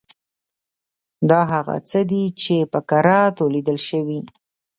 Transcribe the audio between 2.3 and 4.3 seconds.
چې په کراتو لیدل شوي.